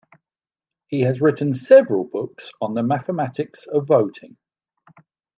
[0.87, 4.35] He has written several books on the mathematics of voting.